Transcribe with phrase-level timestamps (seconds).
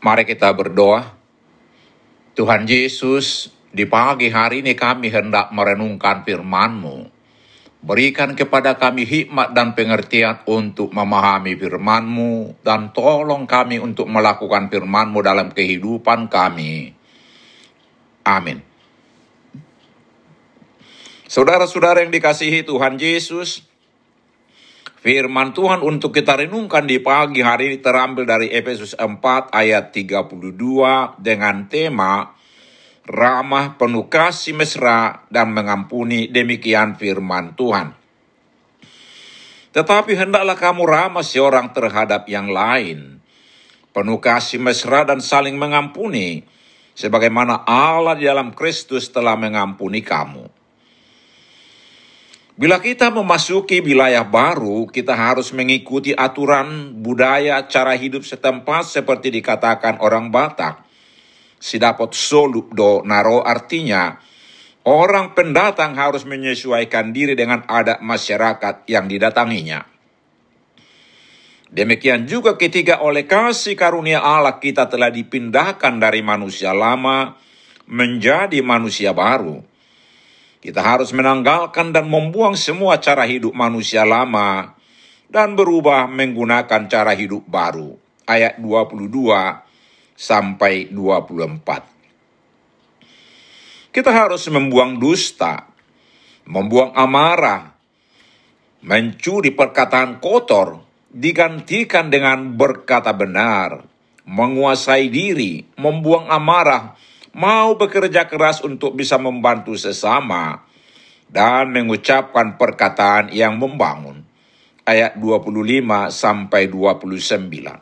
[0.00, 1.12] Mari kita berdoa.
[2.32, 7.20] Tuhan Yesus, di pagi hari ini kami hendak merenungkan firman-Mu.
[7.84, 15.20] Berikan kepada kami hikmat dan pengertian untuk memahami firman-Mu, dan tolong kami untuk melakukan firman-Mu
[15.20, 16.96] dalam kehidupan kami.
[18.24, 18.64] Amin.
[21.28, 23.69] Saudara-saudara yang dikasihi Tuhan Yesus,
[25.00, 30.28] Firman Tuhan untuk kita renungkan di pagi hari ini terambil dari Efesus 4 ayat 32
[31.16, 32.36] dengan tema
[33.08, 37.96] ramah penuh kasih mesra dan mengampuni demikian firman Tuhan.
[39.72, 43.24] Tetapi hendaklah kamu ramah seorang terhadap yang lain,
[43.96, 46.44] penuh kasih mesra dan saling mengampuni,
[46.92, 50.59] sebagaimana Allah di dalam Kristus telah mengampuni kamu.
[52.60, 59.96] Bila kita memasuki wilayah baru, kita harus mengikuti aturan budaya cara hidup setempat seperti dikatakan
[60.04, 60.84] orang Batak.
[61.56, 64.12] Si dapat solup do naro artinya,
[64.84, 69.80] orang pendatang harus menyesuaikan diri dengan adat masyarakat yang didatanginya.
[71.72, 77.40] Demikian juga ketika oleh kasih karunia Allah kita telah dipindahkan dari manusia lama
[77.88, 79.69] menjadi manusia baru
[80.60, 84.76] kita harus menanggalkan dan membuang semua cara hidup manusia lama
[85.32, 87.96] dan berubah menggunakan cara hidup baru.
[88.28, 89.08] Ayat 22
[90.12, 93.88] sampai 24.
[93.90, 95.64] Kita harus membuang dusta,
[96.46, 97.74] membuang amarah,
[98.84, 100.78] mencuri perkataan kotor,
[101.10, 103.82] digantikan dengan berkata benar,
[104.28, 106.94] menguasai diri, membuang amarah,
[107.34, 110.66] mau bekerja keras untuk bisa membantu sesama,
[111.30, 114.26] dan mengucapkan perkataan yang membangun.
[114.82, 117.78] Ayat 25 sampai 29.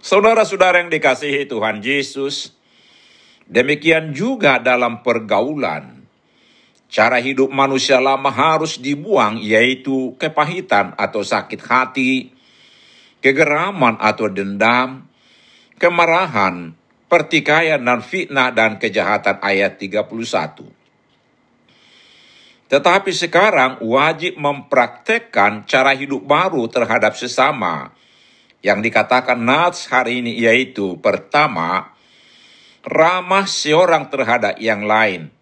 [0.00, 2.56] Saudara-saudara yang dikasihi Tuhan Yesus,
[3.44, 6.00] demikian juga dalam pergaulan.
[6.88, 12.32] Cara hidup manusia lama harus dibuang, yaitu kepahitan atau sakit hati,
[13.20, 15.04] kegeraman atau dendam,
[15.76, 16.79] kemarahan,
[17.10, 20.06] pertikaian dan fitnah dan kejahatan ayat 31.
[22.70, 27.90] Tetapi sekarang wajib mempraktekkan cara hidup baru terhadap sesama.
[28.62, 31.90] Yang dikatakan Nats hari ini yaitu pertama,
[32.86, 35.34] ramah seorang terhadap yang lain.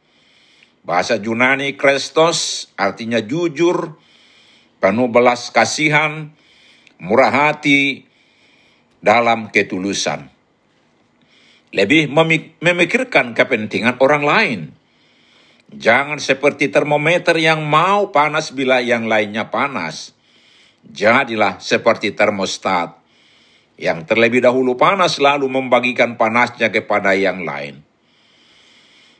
[0.89, 4.01] Bahasa Yunani Kristos artinya jujur,
[4.81, 6.33] penuh belas kasihan,
[6.97, 8.09] murah hati,
[9.05, 10.38] dalam ketulusan.
[11.73, 12.09] Lebih
[12.61, 14.61] memikirkan kepentingan orang lain
[15.69, 20.17] Jangan seperti termometer yang mau panas bila yang lainnya panas.
[20.81, 22.97] Jadilah seperti termostat
[23.77, 27.85] yang terlebih dahulu panas lalu membagikan panasnya kepada yang lain.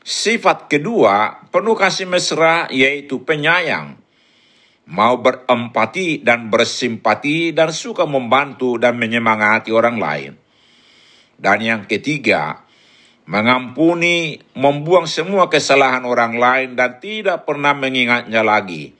[0.01, 4.01] Sifat kedua, penuh kasih mesra yaitu penyayang.
[4.89, 10.33] Mau berempati dan bersimpati dan suka membantu dan menyemangati orang lain.
[11.39, 12.67] Dan yang ketiga,
[13.23, 18.91] mengampuni, membuang semua kesalahan orang lain dan tidak pernah mengingatnya lagi.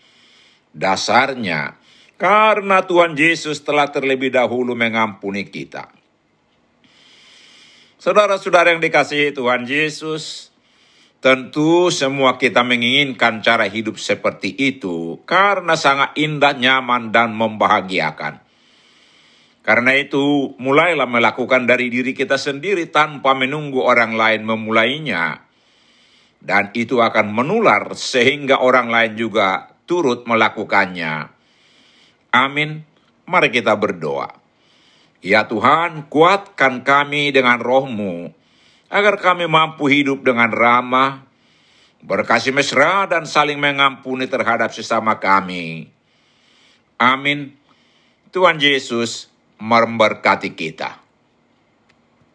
[0.71, 1.75] Dasarnya,
[2.15, 5.91] karena Tuhan Yesus telah terlebih dahulu mengampuni kita.
[7.99, 10.55] Saudara-saudara yang dikasihi Tuhan Yesus,
[11.19, 18.39] tentu semua kita menginginkan cara hidup seperti itu karena sangat indah, nyaman, dan membahagiakan.
[19.69, 25.45] Karena itu, mulailah melakukan dari diri kita sendiri tanpa menunggu orang lain memulainya.
[26.41, 31.29] Dan itu akan menular sehingga orang lain juga turut melakukannya.
[32.33, 32.81] Amin.
[33.29, 34.33] Mari kita berdoa.
[35.21, 38.33] Ya Tuhan, kuatkan kami dengan rohmu,
[38.89, 41.29] agar kami mampu hidup dengan ramah,
[42.01, 45.93] berkasih mesra dan saling mengampuni terhadap sesama kami.
[46.97, 47.53] Amin.
[48.33, 49.29] Tuhan Yesus,
[49.59, 51.08] memberkati kita.